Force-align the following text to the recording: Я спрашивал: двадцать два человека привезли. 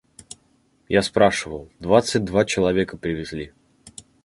Я 0.89 1.03
спрашивал: 1.03 1.69
двадцать 1.77 2.23
два 2.25 2.43
человека 2.43 2.97
привезли. 2.97 3.53